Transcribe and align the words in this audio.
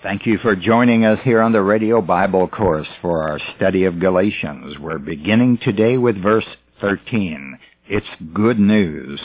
Thank 0.00 0.26
you 0.26 0.38
for 0.38 0.54
joining 0.54 1.04
us 1.04 1.18
here 1.24 1.42
on 1.42 1.50
the 1.50 1.60
Radio 1.60 2.00
Bible 2.00 2.46
Course 2.46 2.86
for 3.02 3.28
our 3.28 3.40
study 3.56 3.82
of 3.82 3.98
Galatians. 3.98 4.78
We're 4.78 4.98
beginning 4.98 5.58
today 5.60 5.96
with 5.96 6.22
verse 6.22 6.46
13. 6.80 7.58
It's 7.88 8.06
good 8.32 8.60
news. 8.60 9.20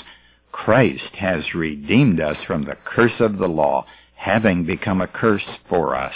Christ 0.52 1.14
has 1.20 1.54
redeemed 1.54 2.20
us 2.20 2.38
from 2.48 2.64
the 2.64 2.76
curse 2.86 3.20
of 3.20 3.38
the 3.38 3.48
law, 3.48 3.86
having 4.16 4.66
become 4.66 5.00
a 5.00 5.08
curse 5.08 5.46
for 5.70 5.96
us. 5.96 6.16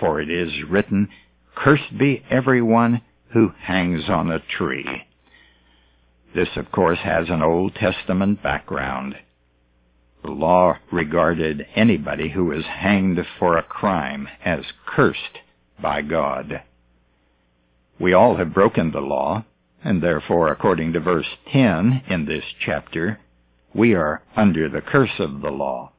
For 0.00 0.22
it 0.22 0.30
is 0.30 0.52
written, 0.70 1.10
Cursed 1.54 1.98
be 1.98 2.24
everyone 2.30 3.02
who 3.34 3.52
hangs 3.60 4.08
on 4.08 4.30
a 4.30 4.40
tree. 4.56 5.04
This, 6.34 6.48
of 6.56 6.72
course, 6.72 7.00
has 7.04 7.28
an 7.28 7.42
Old 7.42 7.74
Testament 7.74 8.42
background. 8.42 9.16
The 10.22 10.30
law 10.30 10.78
regarded 10.90 11.66
anybody 11.74 12.30
who 12.30 12.46
was 12.46 12.64
hanged 12.64 13.24
for 13.38 13.56
a 13.56 13.62
crime 13.62 14.28
as 14.44 14.64
cursed 14.86 15.38
by 15.80 16.02
God. 16.02 16.62
We 17.98 18.12
all 18.12 18.36
have 18.36 18.54
broken 18.54 18.90
the 18.90 19.00
law, 19.00 19.44
and 19.82 20.02
therefore, 20.02 20.50
according 20.50 20.92
to 20.92 21.00
verse 21.00 21.36
10 21.52 22.02
in 22.08 22.26
this 22.26 22.44
chapter, 22.64 23.20
we 23.74 23.94
are 23.94 24.22
under 24.36 24.68
the 24.68 24.80
curse 24.80 25.18
of 25.18 25.40
the 25.40 25.50
law. 25.50 25.92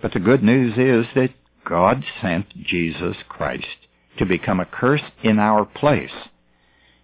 But 0.00 0.12
the 0.12 0.20
good 0.20 0.42
news 0.42 0.78
is 0.78 1.06
that 1.14 1.34
God 1.64 2.04
sent 2.20 2.56
Jesus 2.62 3.16
Christ 3.28 3.86
to 4.18 4.24
become 4.24 4.60
a 4.60 4.66
curse 4.66 5.02
in 5.22 5.38
our 5.38 5.64
place. 5.64 6.28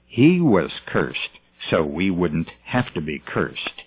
He 0.06 0.40
was 0.40 0.70
cursed 0.86 1.38
so 1.70 1.84
we 1.84 2.10
wouldn't 2.10 2.50
have 2.64 2.92
to 2.94 3.00
be 3.00 3.18
cursed. 3.18 3.82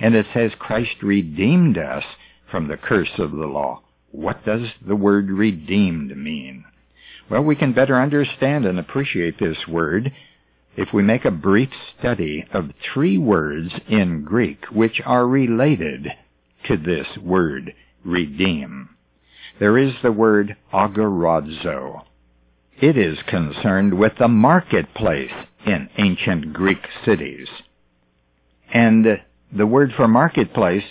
And 0.00 0.14
it 0.14 0.26
says 0.34 0.52
Christ 0.58 1.02
redeemed 1.02 1.78
us 1.78 2.04
from 2.50 2.68
the 2.68 2.76
curse 2.76 3.18
of 3.18 3.32
the 3.32 3.46
law. 3.46 3.82
What 4.10 4.44
does 4.44 4.68
the 4.86 4.96
word 4.96 5.30
redeemed 5.30 6.16
mean? 6.16 6.64
Well, 7.30 7.42
we 7.42 7.56
can 7.56 7.72
better 7.72 8.00
understand 8.00 8.66
and 8.66 8.78
appreciate 8.78 9.38
this 9.38 9.66
word 9.66 10.12
if 10.76 10.92
we 10.92 11.02
make 11.02 11.24
a 11.24 11.30
brief 11.30 11.70
study 11.98 12.44
of 12.52 12.70
three 12.92 13.18
words 13.18 13.72
in 13.88 14.24
Greek 14.24 14.64
which 14.70 15.00
are 15.04 15.26
related 15.26 16.08
to 16.66 16.76
this 16.76 17.06
word, 17.18 17.74
redeem. 18.04 18.90
There 19.58 19.78
is 19.78 19.92
the 20.02 20.12
word 20.12 20.56
agorazo. 20.72 22.02
It 22.80 22.96
is 22.96 23.18
concerned 23.28 23.94
with 23.94 24.12
the 24.18 24.28
marketplace 24.28 25.32
in 25.66 25.88
ancient 25.98 26.52
Greek 26.52 26.86
cities. 27.04 27.48
And 28.72 29.20
the 29.54 29.66
word 29.66 29.92
for 29.96 30.08
marketplace 30.08 30.84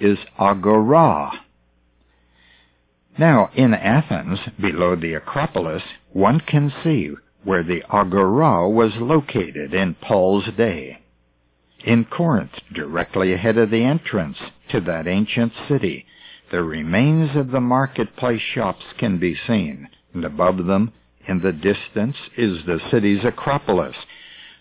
is 0.00 0.18
agora. 0.38 1.30
Now, 3.18 3.50
in 3.54 3.74
Athens, 3.74 4.38
below 4.60 4.96
the 4.96 5.14
Acropolis, 5.14 5.82
one 6.12 6.40
can 6.40 6.72
see 6.84 7.10
where 7.44 7.64
the 7.64 7.82
agora 7.92 8.68
was 8.68 8.92
located 8.96 9.74
in 9.74 9.94
Paul's 9.94 10.48
day. 10.56 11.00
In 11.84 12.04
Corinth, 12.04 12.52
directly 12.72 13.32
ahead 13.32 13.58
of 13.58 13.70
the 13.70 13.84
entrance 13.84 14.38
to 14.70 14.80
that 14.82 15.06
ancient 15.06 15.52
city, 15.68 16.06
the 16.50 16.62
remains 16.62 17.36
of 17.36 17.50
the 17.50 17.60
marketplace 17.60 18.40
shops 18.40 18.84
can 18.98 19.18
be 19.18 19.36
seen, 19.46 19.88
and 20.14 20.24
above 20.24 20.66
them, 20.66 20.92
in 21.26 21.40
the 21.40 21.52
distance, 21.52 22.16
is 22.36 22.64
the 22.64 22.80
city's 22.90 23.24
Acropolis, 23.24 23.96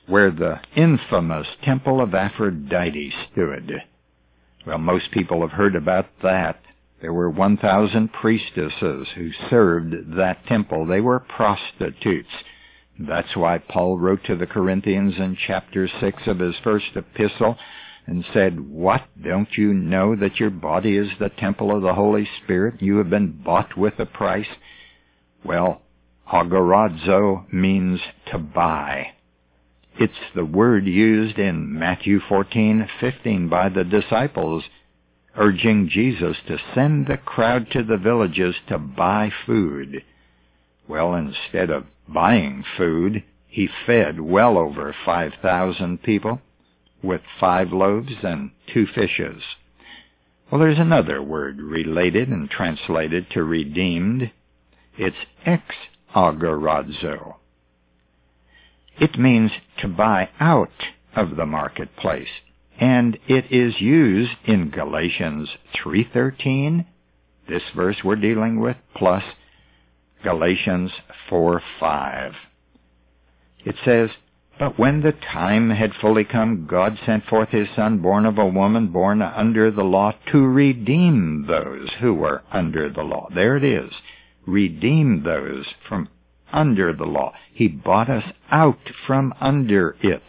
where 0.08 0.32
the 0.32 0.60
infamous 0.76 1.48
Temple 1.64 2.02
of 2.02 2.16
Aphrodite 2.16 3.14
stood. 3.32 3.84
Well, 4.66 4.78
most 4.78 5.12
people 5.12 5.42
have 5.42 5.52
heard 5.52 5.76
about 5.76 6.08
that. 6.24 6.60
There 7.02 7.14
were 7.14 7.30
1,000 7.30 8.12
priestesses 8.12 9.08
who 9.16 9.32
served 9.50 10.16
that 10.18 10.46
temple. 10.48 10.86
They 10.86 11.02
were 11.02 11.20
prostitutes. 11.20 12.30
That's 13.00 13.36
why 13.36 13.60
Paul 13.60 14.00
wrote 14.00 14.24
to 14.26 14.36
the 14.36 14.48
Corinthians 14.48 15.14
in 15.18 15.38
chapter 15.46 15.88
6 16.00 16.24
of 16.26 16.40
his 16.40 16.56
first 16.64 16.88
epistle 16.96 17.58
and 18.08 18.26
said, 18.34 18.60
What? 18.72 19.04
Don't 19.22 19.50
you 19.56 19.74
know 19.74 20.16
that 20.16 20.40
your 20.40 20.50
body 20.50 20.98
is 20.98 21.10
the 21.20 21.30
temple 21.30 21.76
of 21.76 21.84
the 21.84 21.94
Holy 21.94 22.28
Spirit? 22.44 22.82
You 22.82 22.98
have 22.98 23.10
been 23.10 23.44
bought 23.44 23.78
with 23.78 24.00
a 24.00 24.06
price? 24.06 24.48
Well, 25.46 25.82
agorazo 26.32 27.52
means 27.54 28.00
to 28.32 28.40
buy. 28.40 29.12
It's 30.00 30.14
the 30.36 30.46
word 30.46 30.86
used 30.86 31.40
in 31.40 31.80
Matthew 31.80 32.20
14:15 32.20 33.50
by 33.50 33.70
the 33.70 33.84
disciples 33.84 34.64
urging 35.36 35.90
Jesus 35.90 36.38
to 36.46 36.60
send 36.76 37.08
the 37.08 37.18
crowd 37.18 37.72
to 37.72 37.82
the 37.82 37.98
villages 37.98 38.56
to 38.68 38.78
buy 38.78 39.32
food. 39.48 40.04
Well, 40.88 41.16
instead 41.16 41.72
of 41.72 41.88
buying 42.08 42.64
food, 42.78 43.24
he 43.48 43.68
fed 43.88 44.20
well 44.20 44.60
over 44.60 44.94
5,000 45.04 46.04
people 46.04 46.42
with 47.02 47.22
five 47.40 47.74
loaves 47.74 48.24
and 48.24 48.52
two 48.68 48.86
fishes. 48.86 49.42
Well, 50.52 50.62
there's 50.62 50.78
another 50.78 51.24
word 51.24 51.60
related 51.60 52.30
and 52.30 52.48
translated 52.48 53.32
to 53.32 53.44
redeemed. 53.44 54.30
It's 54.96 55.26
ex 55.44 55.76
agorazo. 56.16 57.38
It 59.00 59.20
means 59.20 59.52
to 59.80 59.88
buy 59.88 60.30
out 60.40 60.72
of 61.16 61.36
the 61.36 61.46
marketplace. 61.46 62.30
And 62.80 63.18
it 63.28 63.52
is 63.52 63.80
used 63.80 64.32
in 64.46 64.70
Galatians 64.70 65.50
3.13, 65.84 66.86
this 67.50 67.64
verse 67.76 67.98
we're 68.04 68.16
dealing 68.16 68.60
with, 68.60 68.78
plus 68.96 69.24
Galatians 70.24 70.92
4.5. 71.30 72.34
It 73.66 73.76
says, 73.84 74.10
But 74.60 74.78
when 74.78 75.02
the 75.02 75.12
time 75.12 75.70
had 75.70 75.94
fully 76.02 76.24
come, 76.24 76.68
God 76.70 76.98
sent 77.06 77.26
forth 77.26 77.50
his 77.50 77.68
Son, 77.76 78.00
born 78.00 78.26
of 78.26 78.38
a 78.38 78.46
woman, 78.46 78.88
born 78.88 79.22
under 79.22 79.72
the 79.72 79.84
law, 79.84 80.14
to 80.32 80.40
redeem 80.40 81.46
those 81.48 81.90
who 82.00 82.14
were 82.14 82.44
under 82.52 82.90
the 82.90 83.04
law. 83.04 83.28
There 83.34 83.58
it 83.58 83.64
is. 83.64 83.92
Redeem 84.46 85.24
those 85.24 85.66
from 85.88 86.10
under 86.52 86.94
the 86.94 87.06
law. 87.06 87.34
He 87.54 87.68
bought 87.68 88.10
us 88.10 88.24
out 88.50 88.80
from 89.06 89.34
under 89.40 89.96
it 90.02 90.24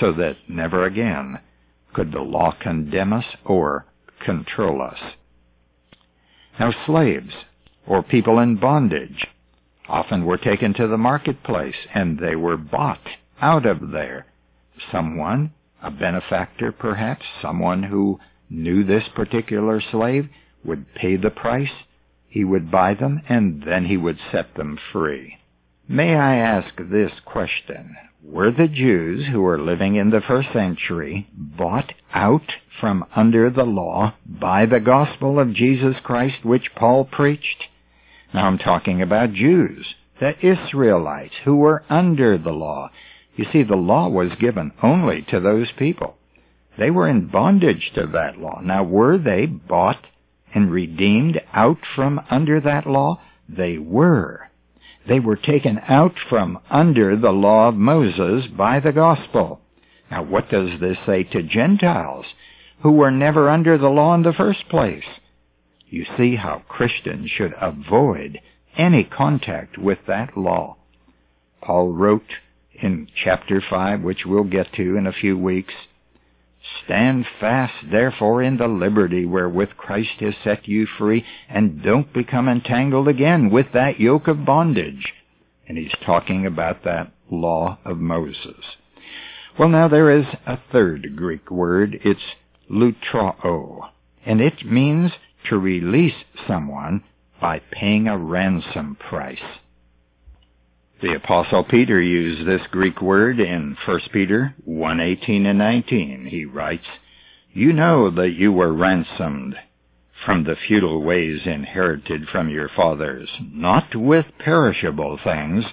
so 0.00 0.12
that 0.12 0.36
never 0.48 0.84
again 0.84 1.40
could 1.92 2.12
the 2.12 2.20
law 2.20 2.52
condemn 2.60 3.12
us 3.12 3.26
or 3.44 3.86
control 4.24 4.80
us. 4.80 4.98
Now 6.58 6.72
slaves, 6.86 7.34
or 7.86 8.02
people 8.02 8.38
in 8.38 8.56
bondage, 8.56 9.26
often 9.88 10.24
were 10.24 10.38
taken 10.38 10.74
to 10.74 10.86
the 10.86 10.98
marketplace 10.98 11.74
and 11.94 12.18
they 12.18 12.36
were 12.36 12.56
bought 12.56 13.06
out 13.40 13.66
of 13.66 13.90
there. 13.90 14.26
Someone, 14.90 15.52
a 15.82 15.90
benefactor 15.90 16.72
perhaps, 16.72 17.24
someone 17.40 17.82
who 17.82 18.20
knew 18.48 18.84
this 18.84 19.04
particular 19.14 19.80
slave, 19.90 20.28
would 20.64 20.94
pay 20.94 21.16
the 21.16 21.30
price, 21.30 21.72
he 22.28 22.44
would 22.44 22.70
buy 22.70 22.94
them, 22.94 23.20
and 23.28 23.62
then 23.66 23.84
he 23.84 23.96
would 23.96 24.18
set 24.30 24.54
them 24.54 24.78
free. 24.92 25.38
May 25.88 26.14
I 26.14 26.36
ask 26.36 26.76
this 26.76 27.10
question? 27.24 27.96
Were 28.22 28.52
the 28.52 28.68
Jews 28.68 29.26
who 29.26 29.40
were 29.42 29.58
living 29.58 29.96
in 29.96 30.10
the 30.10 30.20
first 30.20 30.52
century 30.52 31.26
bought 31.32 31.92
out 32.14 32.52
from 32.80 33.04
under 33.16 33.50
the 33.50 33.64
law 33.64 34.14
by 34.24 34.64
the 34.64 34.78
gospel 34.78 35.40
of 35.40 35.52
Jesus 35.52 35.96
Christ 36.04 36.44
which 36.44 36.74
Paul 36.76 37.04
preached? 37.04 37.64
Now 38.32 38.46
I'm 38.46 38.58
talking 38.58 39.02
about 39.02 39.32
Jews, 39.32 39.94
the 40.20 40.34
Israelites 40.46 41.34
who 41.44 41.56
were 41.56 41.82
under 41.90 42.38
the 42.38 42.52
law. 42.52 42.90
You 43.34 43.44
see, 43.52 43.64
the 43.64 43.74
law 43.74 44.08
was 44.08 44.38
given 44.38 44.70
only 44.82 45.22
to 45.30 45.40
those 45.40 45.72
people. 45.72 46.16
They 46.78 46.90
were 46.90 47.08
in 47.08 47.26
bondage 47.26 47.90
to 47.96 48.06
that 48.06 48.38
law. 48.38 48.60
Now, 48.62 48.84
were 48.84 49.18
they 49.18 49.46
bought 49.46 50.06
and 50.54 50.70
redeemed 50.70 51.40
out 51.52 51.78
from 51.96 52.20
under 52.30 52.60
that 52.60 52.86
law? 52.86 53.20
They 53.48 53.78
were. 53.78 54.48
They 55.06 55.20
were 55.20 55.36
taken 55.36 55.80
out 55.88 56.14
from 56.28 56.58
under 56.70 57.16
the 57.16 57.32
law 57.32 57.68
of 57.68 57.74
Moses 57.74 58.46
by 58.46 58.80
the 58.80 58.92
gospel. 58.92 59.60
Now, 60.10 60.22
what 60.22 60.48
does 60.50 60.78
this 60.80 60.98
say 61.06 61.24
to 61.24 61.42
Gentiles 61.42 62.26
who 62.82 62.92
were 62.92 63.10
never 63.10 63.48
under 63.48 63.78
the 63.78 63.88
law 63.88 64.14
in 64.14 64.22
the 64.22 64.32
first 64.32 64.68
place? 64.68 65.04
You 65.88 66.04
see 66.16 66.36
how 66.36 66.62
Christians 66.68 67.30
should 67.30 67.54
avoid 67.60 68.40
any 68.76 69.04
contact 69.04 69.76
with 69.76 69.98
that 70.06 70.36
law. 70.36 70.76
Paul 71.62 71.92
wrote 71.92 72.32
in 72.74 73.08
chapter 73.14 73.60
5, 73.68 74.02
which 74.02 74.24
we'll 74.24 74.44
get 74.44 74.72
to 74.74 74.96
in 74.96 75.06
a 75.06 75.12
few 75.12 75.36
weeks, 75.36 75.74
Stand 76.84 77.26
fast, 77.40 77.90
therefore, 77.90 78.42
in 78.42 78.56
the 78.56 78.68
liberty 78.68 79.24
wherewith 79.24 79.70
Christ 79.76 80.20
has 80.20 80.34
set 80.44 80.68
you 80.68 80.86
free, 80.86 81.24
and 81.48 81.82
don't 81.82 82.12
become 82.12 82.48
entangled 82.48 83.08
again 83.08 83.50
with 83.50 83.72
that 83.72 83.98
yoke 83.98 84.28
of 84.28 84.44
bondage. 84.44 85.12
And 85.66 85.76
he's 85.76 85.94
talking 86.04 86.46
about 86.46 86.84
that 86.84 87.12
law 87.30 87.78
of 87.84 87.98
Moses. 87.98 88.76
Well, 89.58 89.68
now 89.68 89.88
there 89.88 90.10
is 90.10 90.26
a 90.46 90.58
third 90.70 91.16
Greek 91.16 91.50
word. 91.50 91.98
It's 92.04 92.36
lutrao, 92.70 93.90
and 94.24 94.40
it 94.40 94.64
means 94.64 95.12
to 95.48 95.58
release 95.58 96.24
someone 96.46 97.02
by 97.40 97.60
paying 97.72 98.06
a 98.06 98.16
ransom 98.16 98.96
price. 98.96 99.42
The 101.02 101.16
apostle 101.16 101.64
Peter 101.64 102.00
used 102.00 102.46
this 102.46 102.64
Greek 102.70 103.02
word 103.02 103.40
in 103.40 103.76
1 103.84 104.00
Peter 104.12 104.54
1:18 104.68 105.46
and 105.46 105.58
19. 105.58 106.26
He 106.26 106.44
writes, 106.44 106.86
"You 107.52 107.72
know 107.72 108.08
that 108.10 108.30
you 108.30 108.52
were 108.52 108.72
ransomed 108.72 109.58
from 110.24 110.44
the 110.44 110.54
futile 110.54 111.02
ways 111.02 111.44
inherited 111.44 112.28
from 112.28 112.48
your 112.48 112.68
fathers, 112.68 113.28
not 113.40 113.96
with 113.96 114.38
perishable 114.38 115.16
things, 115.16 115.64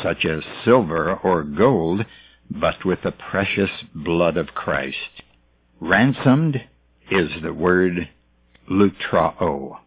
such 0.00 0.24
as 0.24 0.44
silver 0.64 1.14
or 1.14 1.42
gold, 1.42 2.06
but 2.48 2.84
with 2.84 3.02
the 3.02 3.10
precious 3.10 3.72
blood 3.92 4.36
of 4.36 4.54
Christ." 4.54 5.22
Ransomed 5.80 6.62
is 7.10 7.42
the 7.42 7.52
word 7.52 8.08
lutrao. 8.68 9.80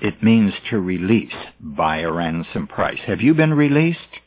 It 0.00 0.22
means 0.22 0.52
to 0.70 0.78
release 0.78 1.34
by 1.58 1.98
a 1.98 2.12
ransom 2.12 2.66
price. 2.66 3.00
Have 3.06 3.22
you 3.22 3.34
been 3.34 3.54
released? 3.54 4.20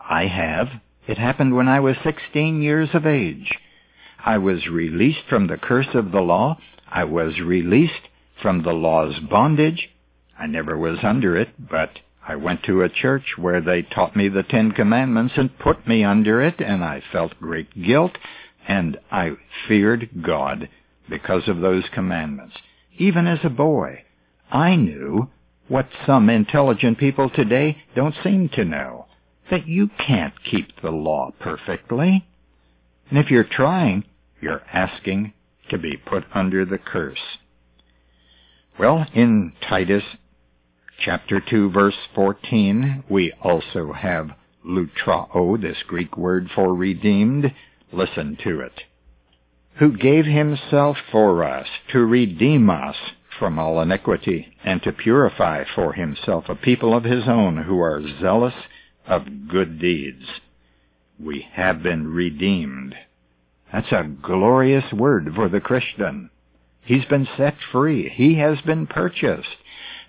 I 0.00 0.26
have. 0.26 0.68
It 1.08 1.18
happened 1.18 1.54
when 1.54 1.68
I 1.68 1.80
was 1.80 1.96
16 2.04 2.62
years 2.62 2.90
of 2.94 3.06
age. 3.06 3.52
I 4.24 4.38
was 4.38 4.66
released 4.68 5.26
from 5.28 5.46
the 5.46 5.56
curse 5.56 5.94
of 5.94 6.12
the 6.12 6.20
law. 6.20 6.58
I 6.88 7.04
was 7.04 7.40
released 7.40 8.08
from 8.40 8.62
the 8.62 8.72
law's 8.72 9.18
bondage. 9.18 9.90
I 10.38 10.46
never 10.46 10.76
was 10.76 10.98
under 11.02 11.36
it, 11.36 11.48
but 11.58 11.98
I 12.26 12.36
went 12.36 12.62
to 12.64 12.82
a 12.82 12.88
church 12.88 13.36
where 13.36 13.60
they 13.60 13.82
taught 13.82 14.16
me 14.16 14.28
the 14.28 14.42
Ten 14.42 14.72
Commandments 14.72 15.34
and 15.36 15.58
put 15.58 15.86
me 15.86 16.04
under 16.04 16.40
it, 16.40 16.60
and 16.60 16.84
I 16.84 17.02
felt 17.12 17.38
great 17.40 17.82
guilt, 17.82 18.18
and 18.66 18.98
I 19.10 19.36
feared 19.66 20.10
God 20.22 20.68
because 21.08 21.48
of 21.48 21.60
those 21.60 21.84
commandments. 21.92 22.56
Even 22.98 23.26
as 23.26 23.40
a 23.44 23.50
boy, 23.50 24.02
I 24.50 24.76
knew 24.76 25.28
what 25.68 25.88
some 26.06 26.30
intelligent 26.30 26.98
people 26.98 27.28
today 27.30 27.78
don't 27.94 28.14
seem 28.22 28.48
to 28.50 28.64
know 28.64 29.06
that 29.50 29.66
you 29.66 29.90
can't 29.98 30.34
keep 30.44 30.80
the 30.80 30.90
law 30.90 31.32
perfectly. 31.40 32.26
And 33.10 33.18
if 33.18 33.30
you're 33.30 33.44
trying, 33.44 34.04
you're 34.40 34.62
asking 34.72 35.32
to 35.70 35.78
be 35.78 35.96
put 35.96 36.24
under 36.34 36.64
the 36.64 36.78
curse. 36.78 37.38
Well, 38.78 39.06
in 39.14 39.52
Titus 39.68 40.04
chapter 41.04 41.40
2 41.40 41.70
verse 41.70 41.96
14, 42.14 43.04
we 43.08 43.32
also 43.42 43.92
have 43.92 44.30
lutrao, 44.64 45.60
this 45.60 45.78
Greek 45.86 46.16
word 46.16 46.48
for 46.54 46.74
redeemed. 46.74 47.52
Listen 47.92 48.36
to 48.44 48.60
it. 48.60 48.82
Who 49.78 49.96
gave 49.96 50.24
himself 50.24 50.96
for 51.10 51.44
us 51.44 51.66
to 51.92 51.98
redeem 52.00 52.70
us 52.70 52.96
from 53.38 53.58
all 53.58 53.80
iniquity, 53.80 54.54
and 54.64 54.82
to 54.82 54.92
purify 54.92 55.64
for 55.74 55.92
himself 55.92 56.48
a 56.48 56.54
people 56.54 56.94
of 56.94 57.04
his 57.04 57.28
own 57.28 57.56
who 57.56 57.80
are 57.80 58.02
zealous 58.20 58.54
of 59.06 59.48
good 59.48 59.78
deeds. 59.78 60.24
We 61.18 61.46
have 61.52 61.82
been 61.82 62.12
redeemed. 62.12 62.94
That's 63.72 63.92
a 63.92 64.04
glorious 64.04 64.92
word 64.92 65.32
for 65.34 65.48
the 65.48 65.60
Christian. 65.60 66.30
He's 66.84 67.04
been 67.04 67.26
set 67.36 67.56
free. 67.72 68.08
He 68.08 68.36
has 68.36 68.60
been 68.60 68.86
purchased. 68.86 69.56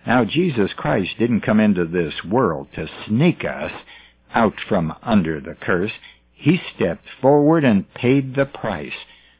Now, 0.05 0.23
Jesus 0.25 0.71
Christ 0.73 1.17
didn't 1.17 1.41
come 1.41 1.59
into 1.59 1.85
this 1.85 2.13
world 2.23 2.67
to 2.75 2.87
sneak 3.07 3.43
us 3.43 3.71
out 4.33 4.53
from 4.67 4.93
under 5.01 5.41
the 5.41 5.55
curse. 5.55 5.91
He 6.33 6.61
stepped 6.75 7.07
forward 7.21 7.63
and 7.63 7.91
paid 7.93 8.35
the 8.35 8.45
price 8.45 8.93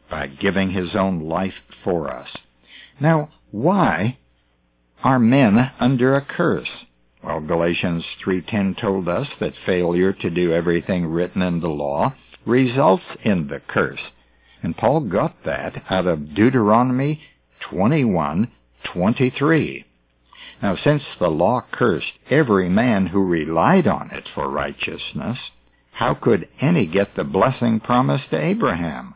by 0.10 0.28
giving 0.28 0.72
his 0.72 0.96
own 0.96 1.22
life 1.28 1.54
for 1.84 2.10
us. 2.10 2.30
Now, 3.00 3.30
why 3.52 4.18
are 5.04 5.20
men 5.20 5.72
under 5.80 6.16
a 6.16 6.22
curse? 6.22 6.70
Well, 7.24 7.40
Galatians 7.40 8.04
3:10 8.24 8.76
told 8.76 9.08
us 9.08 9.28
that 9.40 9.56
failure 9.66 10.12
to 10.14 10.30
do 10.30 10.52
everything 10.52 11.06
written 11.06 11.42
in 11.42 11.62
the 11.62 11.70
law 11.70 12.14
results 12.46 13.06
in 13.24 13.48
the 13.48 13.60
curse. 13.60 14.02
And 14.62 14.76
Paul 14.76 15.00
got 15.02 15.44
that 15.44 15.84
out 15.90 16.08
of 16.08 16.34
Deuteronomy 16.34 17.22
21:23. 17.62 19.86
Now, 20.62 20.76
since 20.76 21.04
the 21.20 21.30
law 21.30 21.62
cursed 21.72 22.14
every 22.30 22.70
man 22.70 23.08
who 23.08 23.24
relied 23.24 23.88
on 23.88 24.12
it 24.12 24.28
for 24.28 24.50
righteousness, 24.50 25.38
how 25.92 26.16
could 26.16 26.50
any 26.60 26.86
get 26.86 27.16
the 27.16 27.24
blessing 27.24 27.80
promised 27.80 28.30
to 28.32 28.40
Abraham? 28.40 29.16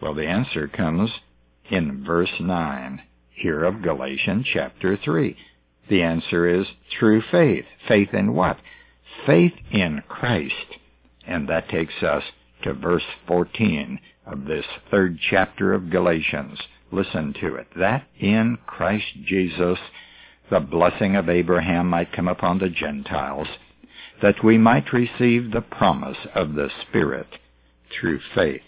Well, 0.00 0.14
the 0.14 0.26
answer 0.26 0.68
comes 0.68 1.20
in 1.68 2.02
verse 2.04 2.40
9 2.40 3.02
here 3.36 3.64
of 3.64 3.82
Galatians 3.82 4.46
chapter 4.52 4.96
3? 4.96 5.36
The 5.88 6.02
answer 6.02 6.48
is 6.48 6.66
through 6.98 7.22
faith. 7.30 7.64
Faith 7.86 8.12
in 8.12 8.34
what? 8.34 8.58
Faith 9.24 9.54
in 9.70 10.02
Christ. 10.08 10.78
And 11.26 11.48
that 11.48 11.68
takes 11.68 12.02
us 12.02 12.24
to 12.62 12.74
verse 12.74 13.04
14 13.28 14.00
of 14.26 14.46
this 14.46 14.66
third 14.90 15.18
chapter 15.30 15.72
of 15.72 15.90
Galatians. 15.90 16.58
Listen 16.90 17.34
to 17.40 17.54
it. 17.54 17.68
That 17.76 18.06
in 18.18 18.58
Christ 18.66 19.06
Jesus 19.24 19.78
the 20.50 20.60
blessing 20.60 21.16
of 21.16 21.28
Abraham 21.28 21.88
might 21.88 22.12
come 22.12 22.28
upon 22.28 22.58
the 22.58 22.68
Gentiles, 22.68 23.48
that 24.22 24.44
we 24.44 24.56
might 24.56 24.92
receive 24.92 25.50
the 25.50 25.60
promise 25.60 26.18
of 26.34 26.54
the 26.54 26.70
Spirit 26.82 27.26
through 27.90 28.20
faith. 28.34 28.62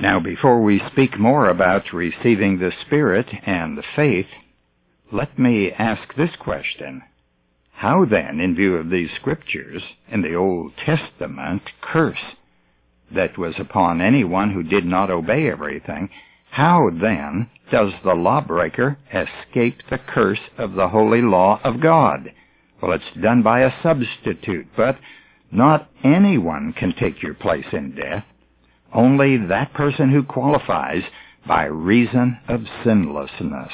Now, 0.00 0.20
before 0.20 0.62
we 0.62 0.80
speak 0.92 1.18
more 1.18 1.48
about 1.48 1.92
receiving 1.92 2.58
the 2.58 2.70
Spirit 2.86 3.26
and 3.44 3.76
the 3.76 3.82
faith, 3.96 4.28
let 5.10 5.36
me 5.36 5.72
ask 5.72 6.14
this 6.14 6.36
question. 6.38 7.02
How 7.72 8.04
then, 8.04 8.38
in 8.38 8.54
view 8.54 8.76
of 8.76 8.90
these 8.90 9.10
scriptures 9.16 9.82
in 10.08 10.22
the 10.22 10.36
Old 10.36 10.76
Testament 10.76 11.62
curse 11.80 12.36
that 13.10 13.36
was 13.36 13.58
upon 13.58 14.00
anyone 14.00 14.52
who 14.52 14.62
did 14.62 14.84
not 14.84 15.10
obey 15.10 15.50
everything, 15.50 16.10
how 16.50 16.90
then 16.90 17.50
does 17.72 17.92
the 18.04 18.14
lawbreaker 18.14 18.98
escape 19.12 19.78
the 19.90 19.98
curse 19.98 20.48
of 20.56 20.74
the 20.74 20.88
holy 20.90 21.22
law 21.22 21.60
of 21.64 21.80
God? 21.80 22.32
Well, 22.80 22.92
it's 22.92 23.20
done 23.20 23.42
by 23.42 23.62
a 23.62 23.82
substitute, 23.82 24.68
but 24.76 24.96
not 25.50 25.90
anyone 26.04 26.72
can 26.72 26.92
take 26.92 27.20
your 27.20 27.34
place 27.34 27.66
in 27.72 27.96
death 27.96 28.24
only 28.94 29.36
that 29.36 29.72
person 29.74 30.10
who 30.10 30.22
qualifies 30.22 31.02
by 31.46 31.64
reason 31.64 32.38
of 32.48 32.62
sinlessness. 32.84 33.72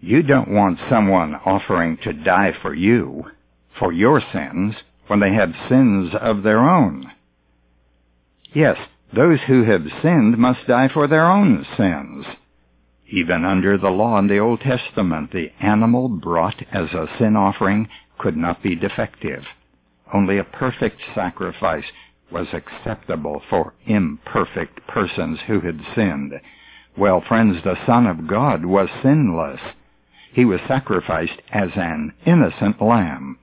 You 0.00 0.22
don't 0.22 0.50
want 0.50 0.78
someone 0.88 1.34
offering 1.34 1.98
to 2.04 2.12
die 2.12 2.52
for 2.62 2.74
you, 2.74 3.24
for 3.78 3.92
your 3.92 4.20
sins, 4.32 4.74
when 5.08 5.20
they 5.20 5.32
have 5.32 5.52
sins 5.68 6.12
of 6.20 6.42
their 6.42 6.60
own. 6.60 7.10
Yes, 8.54 8.76
those 9.14 9.40
who 9.46 9.64
have 9.64 9.86
sinned 10.02 10.38
must 10.38 10.66
die 10.66 10.88
for 10.88 11.06
their 11.06 11.26
own 11.26 11.66
sins. 11.76 12.26
Even 13.10 13.44
under 13.44 13.78
the 13.78 13.90
law 13.90 14.18
in 14.18 14.28
the 14.28 14.38
Old 14.38 14.60
Testament, 14.60 15.32
the 15.32 15.50
animal 15.60 16.08
brought 16.08 16.62
as 16.70 16.92
a 16.92 17.08
sin 17.18 17.36
offering 17.36 17.88
could 18.18 18.36
not 18.36 18.62
be 18.62 18.74
defective. 18.74 19.44
Only 20.12 20.38
a 20.38 20.44
perfect 20.44 21.00
sacrifice 21.14 21.84
was 22.30 22.46
acceptable 22.52 23.42
for 23.48 23.74
imperfect 23.86 24.86
persons 24.86 25.38
who 25.46 25.60
had 25.60 25.80
sinned. 25.94 26.40
Well, 26.96 27.20
friends, 27.20 27.62
the 27.62 27.76
Son 27.86 28.06
of 28.06 28.26
God 28.26 28.64
was 28.64 28.88
sinless. 29.02 29.60
He 30.32 30.44
was 30.44 30.60
sacrificed 30.68 31.40
as 31.52 31.70
an 31.76 32.12
innocent 32.26 32.82
lamb. 32.82 33.38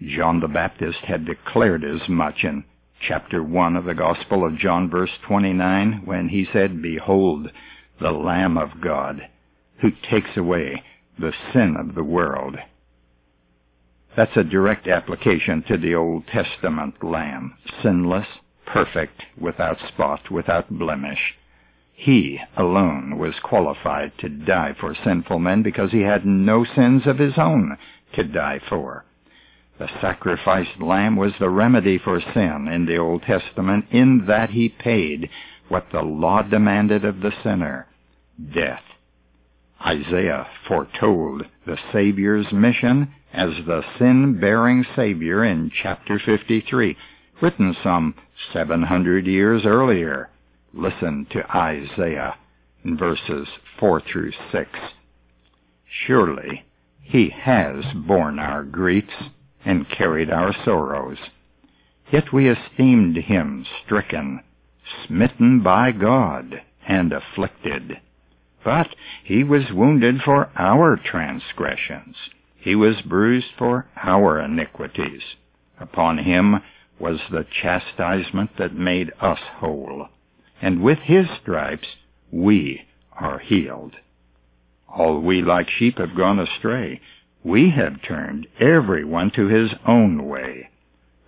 John 0.00 0.40
the 0.40 0.48
Baptist 0.48 0.98
had 1.00 1.24
declared 1.24 1.84
as 1.84 2.08
much 2.08 2.44
in 2.44 2.64
chapter 3.00 3.42
1 3.42 3.76
of 3.76 3.84
the 3.84 3.94
Gospel 3.94 4.44
of 4.44 4.58
John, 4.58 4.88
verse 4.88 5.10
29, 5.26 6.02
when 6.04 6.28
he 6.28 6.46
said, 6.52 6.82
Behold, 6.82 7.50
the 8.00 8.10
Lamb 8.10 8.58
of 8.58 8.80
God, 8.80 9.28
who 9.80 9.90
takes 10.10 10.36
away 10.36 10.82
the 11.18 11.32
sin 11.52 11.76
of 11.76 11.94
the 11.94 12.04
world. 12.04 12.56
That's 14.14 14.36
a 14.36 14.44
direct 14.44 14.88
application 14.88 15.62
to 15.68 15.78
the 15.78 15.94
Old 15.94 16.26
Testament 16.26 17.02
Lamb, 17.02 17.56
sinless, 17.82 18.26
perfect, 18.66 19.22
without 19.38 19.78
spot, 19.88 20.30
without 20.30 20.70
blemish. 20.70 21.34
He 21.94 22.40
alone 22.56 23.16
was 23.16 23.38
qualified 23.42 24.12
to 24.18 24.28
die 24.28 24.74
for 24.78 24.94
sinful 24.94 25.38
men 25.38 25.62
because 25.62 25.92
he 25.92 26.02
had 26.02 26.26
no 26.26 26.64
sins 26.64 27.06
of 27.06 27.18
his 27.18 27.38
own 27.38 27.78
to 28.14 28.24
die 28.24 28.60
for. 28.68 29.04
The 29.78 29.88
sacrificed 30.00 30.80
lamb 30.80 31.16
was 31.16 31.32
the 31.38 31.48
remedy 31.48 31.96
for 31.98 32.20
sin 32.20 32.68
in 32.68 32.84
the 32.84 32.98
Old 32.98 33.22
Testament 33.22 33.86
in 33.90 34.26
that 34.26 34.50
he 34.50 34.68
paid 34.68 35.30
what 35.68 35.90
the 35.90 36.02
law 36.02 36.42
demanded 36.42 37.04
of 37.04 37.20
the 37.20 37.32
sinner, 37.42 37.86
death. 38.52 38.82
Isaiah 39.84 40.46
foretold 40.68 41.44
the 41.66 41.76
Savior's 41.92 42.52
mission 42.52 43.12
as 43.32 43.50
the 43.66 43.82
sin-bearing 43.98 44.84
Savior 44.94 45.44
in 45.44 45.70
chapter 45.82 46.20
53, 46.24 46.96
written 47.40 47.76
some 47.82 48.14
700 48.52 49.26
years 49.26 49.62
earlier. 49.64 50.30
Listen 50.72 51.26
to 51.30 51.56
Isaiah 51.56 52.36
in 52.84 52.96
verses 52.96 53.48
4 53.78 54.00
through 54.00 54.32
6. 54.52 54.70
Surely 56.06 56.64
He 57.00 57.30
has 57.30 57.84
borne 57.94 58.38
our 58.38 58.62
griefs 58.62 59.30
and 59.64 59.88
carried 59.90 60.30
our 60.30 60.54
sorrows. 60.64 61.18
Yet 62.12 62.32
we 62.32 62.48
esteemed 62.48 63.16
him 63.16 63.66
stricken, 63.84 64.40
smitten 65.06 65.62
by 65.62 65.92
God, 65.92 66.62
and 66.86 67.12
afflicted. 67.12 68.00
But 68.64 68.94
he 69.24 69.42
was 69.42 69.72
wounded 69.72 70.22
for 70.22 70.50
our 70.56 70.96
transgressions. 70.96 72.16
He 72.56 72.74
was 72.76 73.02
bruised 73.02 73.52
for 73.58 73.86
our 73.96 74.38
iniquities. 74.40 75.22
Upon 75.80 76.18
him 76.18 76.60
was 76.98 77.20
the 77.30 77.44
chastisement 77.44 78.56
that 78.58 78.74
made 78.74 79.12
us 79.20 79.40
whole. 79.56 80.08
And 80.60 80.82
with 80.82 80.98
his 81.00 81.26
stripes 81.40 81.88
we 82.30 82.82
are 83.12 83.40
healed. 83.40 83.96
All 84.88 85.18
we 85.20 85.42
like 85.42 85.68
sheep 85.68 85.98
have 85.98 86.14
gone 86.14 86.38
astray. 86.38 87.00
We 87.42 87.70
have 87.70 88.02
turned 88.02 88.46
every 88.60 89.04
one 89.04 89.32
to 89.32 89.48
his 89.48 89.72
own 89.86 90.28
way. 90.28 90.70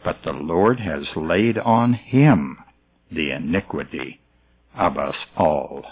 But 0.05 0.23
the 0.23 0.33
Lord 0.33 0.79
has 0.81 1.17
laid 1.17 1.59
on 1.59 1.95
him 1.95 2.59
the 3.11 3.33
iniquity 3.33 4.21
of 4.77 4.97
us 4.97 5.17
all. 5.37 5.85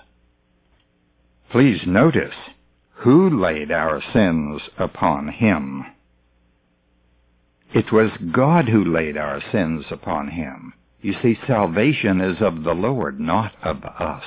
Please 1.52 1.82
notice 1.86 2.34
who 3.00 3.28
laid 3.28 3.70
our 3.70 4.00
sins 4.14 4.62
upon 4.78 5.28
him. 5.28 5.84
It 7.74 7.92
was 7.92 8.10
God 8.32 8.70
who 8.70 8.82
laid 8.82 9.18
our 9.18 9.42
sins 9.52 9.84
upon 9.90 10.28
him. 10.28 10.72
You 11.02 11.12
see, 11.20 11.38
salvation 11.46 12.22
is 12.22 12.40
of 12.40 12.62
the 12.62 12.72
Lord, 12.72 13.20
not 13.20 13.52
of 13.62 13.84
us. 13.84 14.24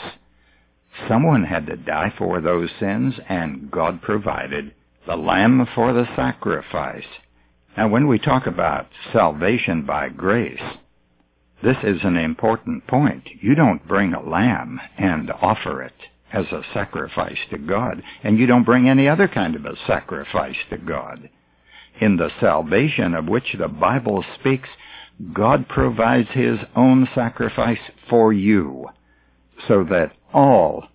Someone 1.07 1.45
had 1.45 1.65
to 1.65 1.77
die 1.77 2.13
for 2.15 2.41
those 2.41 2.69
sins, 2.79 3.15
and 3.27 3.71
God 3.71 4.03
provided 4.03 4.75
the 5.07 5.15
lamb 5.15 5.67
for 5.73 5.93
the 5.93 6.07
sacrifice. 6.15 7.07
Now, 7.75 7.87
when 7.87 8.07
we 8.07 8.19
talk 8.19 8.45
about 8.45 8.85
salvation 9.11 9.83
by 9.83 10.09
grace, 10.09 10.61
this 11.63 11.77
is 11.81 12.03
an 12.03 12.17
important 12.17 12.85
point. 12.85 13.27
You 13.41 13.55
don't 13.55 13.87
bring 13.87 14.13
a 14.13 14.21
lamb 14.21 14.79
and 14.99 15.31
offer 15.31 15.81
it 15.81 15.95
as 16.33 16.45
a 16.51 16.63
sacrifice 16.73 17.37
to 17.49 17.57
God, 17.57 18.01
and 18.23 18.37
you 18.37 18.45
don't 18.45 18.63
bring 18.63 18.89
any 18.89 19.07
other 19.07 19.27
kind 19.27 19.55
of 19.55 19.65
a 19.65 19.75
sacrifice 19.87 20.57
to 20.69 20.77
God. 20.77 21.29
In 22.01 22.17
the 22.17 22.29
salvation 22.39 23.13
of 23.13 23.27
which 23.27 23.55
the 23.57 23.67
Bible 23.67 24.23
speaks, 24.39 24.69
God 25.33 25.69
provides 25.69 26.29
his 26.31 26.59
own 26.75 27.07
sacrifice 27.15 27.79
for 28.09 28.33
you, 28.33 28.89
so 29.67 29.85
that 29.85 30.11
all 30.33 30.87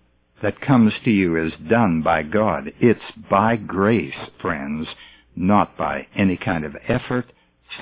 that 0.43 0.61
comes 0.61 0.93
to 1.03 1.11
you 1.11 1.43
is 1.43 1.53
done 1.69 2.01
by 2.01 2.23
God. 2.23 2.71
It's 2.79 2.99
by 3.29 3.55
grace, 3.55 4.13
friends, 4.41 4.87
not 5.35 5.77
by 5.77 6.07
any 6.15 6.37
kind 6.37 6.65
of 6.65 6.75
effort, 6.87 7.31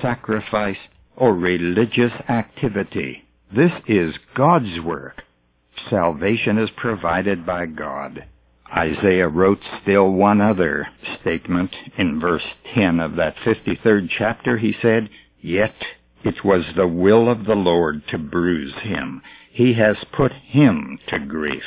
sacrifice, 0.00 0.76
or 1.16 1.34
religious 1.34 2.12
activity. 2.28 3.24
This 3.54 3.72
is 3.86 4.14
God's 4.34 4.80
work. 4.80 5.22
Salvation 5.88 6.58
is 6.58 6.70
provided 6.76 7.46
by 7.46 7.66
God. 7.66 8.26
Isaiah 8.76 9.28
wrote 9.28 9.60
still 9.82 10.10
one 10.12 10.40
other 10.40 10.88
statement 11.20 11.74
in 11.96 12.20
verse 12.20 12.44
10 12.74 13.00
of 13.00 13.16
that 13.16 13.36
53rd 13.36 14.08
chapter. 14.16 14.58
He 14.58 14.74
said, 14.80 15.08
Yet 15.40 15.74
it 16.22 16.44
was 16.44 16.64
the 16.76 16.86
will 16.86 17.28
of 17.28 17.46
the 17.46 17.56
Lord 17.56 18.06
to 18.08 18.18
bruise 18.18 18.74
him. 18.82 19.22
He 19.50 19.74
has 19.74 19.96
put 20.12 20.32
him 20.32 20.98
to 21.08 21.18
grief 21.18 21.64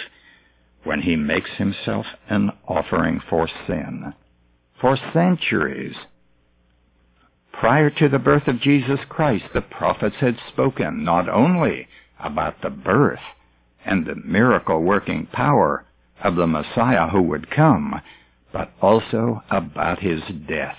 when 0.84 1.02
he 1.02 1.16
makes 1.16 1.52
himself 1.52 2.06
an 2.30 2.52
offering 2.68 3.20
for 3.30 3.50
sin. 3.68 4.14
For 4.80 4.98
centuries, 5.14 5.96
prior 7.52 7.90
to 7.90 8.10
the 8.10 8.20
birth 8.20 8.48
of 8.48 8.62
Jesus 8.62 9.00
Christ, 9.10 9.46
the 9.54 9.62
prophets 9.62 10.18
had 10.20 10.38
spoken 10.50 11.04
not 11.04 11.28
only 11.28 11.88
about 12.20 12.62
the 12.62 12.70
birth 12.70 13.20
and 13.86 14.06
the 14.06 14.16
miracle 14.16 14.82
working 14.82 15.28
power 15.28 15.86
of 16.24 16.36
the 16.36 16.48
Messiah 16.48 17.10
who 17.10 17.22
would 17.22 17.50
come, 17.50 18.02
but 18.52 18.72
also 18.82 19.44
about 19.50 20.00
his 20.00 20.22
death. 20.48 20.78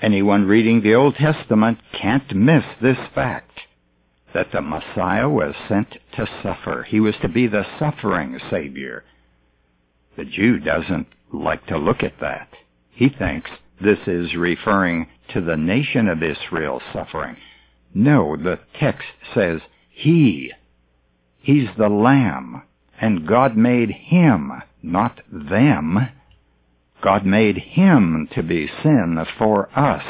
Anyone 0.00 0.46
reading 0.46 0.82
the 0.82 0.94
Old 0.94 1.14
Testament 1.14 1.78
can't 1.92 2.34
miss 2.34 2.64
this 2.80 2.98
fact 3.14 3.60
that 4.34 4.50
the 4.52 4.60
Messiah 4.60 5.28
was 5.28 5.54
sent 5.68 5.96
to 6.16 6.26
suffer. 6.42 6.84
He 6.88 7.00
was 7.00 7.14
to 7.22 7.28
be 7.28 7.46
the 7.46 7.66
suffering 7.78 8.38
Savior. 8.50 9.04
The 10.16 10.24
Jew 10.24 10.58
doesn't 10.58 11.06
like 11.32 11.66
to 11.66 11.78
look 11.78 12.02
at 12.02 12.20
that. 12.20 12.48
He 12.90 13.08
thinks 13.08 13.50
this 13.80 13.98
is 14.06 14.34
referring 14.34 15.06
to 15.32 15.40
the 15.40 15.56
nation 15.56 16.08
of 16.08 16.22
Israel 16.22 16.80
suffering. 16.92 17.36
No, 17.94 18.36
the 18.36 18.58
text 18.78 19.08
says 19.34 19.60
He. 19.90 20.52
He's 21.42 21.68
the 21.76 21.88
Lamb, 21.88 22.62
and 23.00 23.26
God 23.26 23.56
made 23.56 23.90
Him, 23.90 24.52
not 24.82 25.20
them. 25.30 26.08
God 27.02 27.26
made 27.26 27.58
Him 27.58 28.28
to 28.34 28.42
be 28.42 28.70
sin 28.82 29.24
for 29.38 29.68
us. 29.76 30.04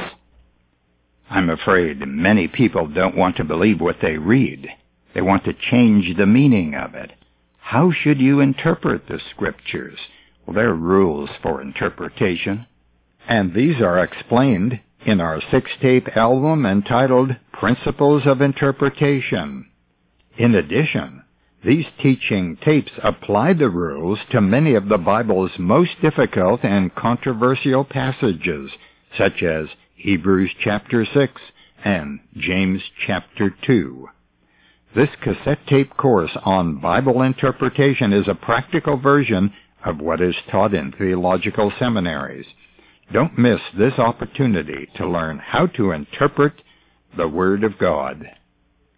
I'm 1.31 1.49
afraid 1.49 2.07
many 2.07 2.49
people 2.49 2.87
don't 2.87 3.17
want 3.17 3.37
to 3.37 3.45
believe 3.45 3.81
what 3.81 3.97
they 4.03 4.19
read. 4.19 4.69
They 5.15 5.23
want 5.23 5.45
to 5.45 5.55
change 5.55 6.17
the 6.17 6.27
meaning 6.27 6.75
of 6.75 6.95
it. 6.95 7.13
How 7.59 7.91
should 7.91 8.21
you 8.21 8.41
interpret 8.41 9.09
the 9.09 9.19
scriptures? 9.31 9.99
Well, 10.45 10.55
there 10.55 10.69
are 10.69 10.75
rules 10.75 11.31
for 11.43 11.63
interpretation, 11.63 12.67
and 13.27 13.55
these 13.55 13.81
are 13.81 14.03
explained 14.03 14.81
in 15.07 15.21
our 15.23 15.41
six-tape 15.51 16.15
album 16.15 16.67
entitled 16.67 17.37
Principles 17.53 18.25
of 18.27 18.43
Interpretation. 18.43 19.67
In 20.37 20.55
addition, 20.55 21.22
these 21.65 21.87
teaching 22.01 22.57
tapes 22.65 22.93
apply 23.03 23.53
the 23.53 23.71
rules 23.71 24.19
to 24.31 24.41
many 24.41 24.75
of 24.75 24.89
the 24.89 24.99
Bible's 24.99 25.53
most 25.59 25.91
difficult 26.01 26.65
and 26.65 26.95
controversial 26.95 27.85
passages, 27.85 28.73
such 29.17 29.43
as 29.43 29.69
Hebrews 29.95 30.51
chapter 30.61 31.07
6 31.07 31.41
and 31.85 32.19
James 32.37 32.83
chapter 33.07 33.55
2. 33.65 34.09
This 34.95 35.11
cassette 35.23 35.67
tape 35.69 35.97
course 35.97 36.37
on 36.45 36.81
Bible 36.81 37.23
interpretation 37.23 38.13
is 38.13 38.27
a 38.27 38.35
practical 38.35 38.97
version 38.97 39.53
of 39.85 40.01
what 40.01 40.21
is 40.21 40.35
taught 40.51 40.75
in 40.75 40.93
theological 40.93 41.73
seminaries. 41.79 42.47
Don't 43.13 43.39
miss 43.39 43.61
this 43.79 43.99
opportunity 43.99 44.89
to 44.97 45.09
learn 45.09 45.39
how 45.39 45.67
to 45.69 45.93
interpret 45.93 46.55
the 47.17 47.29
Word 47.29 47.63
of 47.63 47.79
God. 47.79 48.27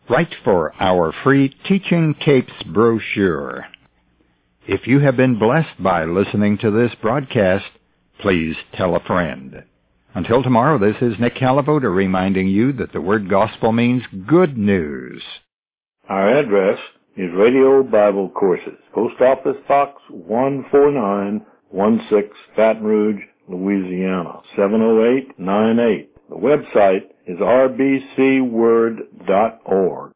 Write 0.09 0.35
for 0.45 0.73
our 0.81 1.13
free 1.23 1.55
Teaching 1.67 2.15
Tapes 2.23 2.53
brochure. 2.75 3.65
If 4.67 4.87
you 4.87 5.01
have 5.01 5.17
been 5.17 5.39
blessed 5.39 5.83
by 5.83 6.05
listening 6.05 6.59
to 6.59 6.71
this 6.71 6.93
broadcast, 7.01 7.65
please 8.21 8.55
tell 8.75 8.97
a 8.97 9.01
friend. 9.01 9.65
Until 10.15 10.43
tomorrow, 10.43 10.77
this 10.79 10.97
is 11.01 11.19
Nick 11.19 11.37
Calavoda 11.37 11.89
reminding 11.95 12.49
you 12.49 12.73
that 12.75 12.93
the 12.93 13.01
word 13.01 13.31
gospel 13.31 13.73
means 13.73 14.03
good 14.27 14.59
news. 14.59 15.23
Our 16.11 16.37
address 16.37 16.79
is 17.17 17.31
Radio 17.35 17.83
Bible 17.83 18.29
Courses, 18.29 18.77
Post 18.93 19.23
Office 19.23 19.57
Box 19.67 20.03
14916, 20.11 22.31
Baton 22.55 22.85
Rouge, 22.85 23.23
Louisiana, 23.49 24.43
70898. 24.55 26.11
The 26.29 26.37
website 26.37 27.05
is 27.27 27.39
rbcword.org. 27.39 30.13